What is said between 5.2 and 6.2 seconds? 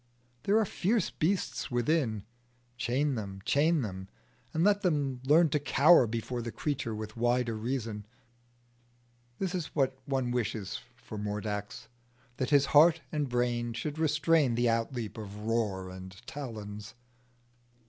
learn to cower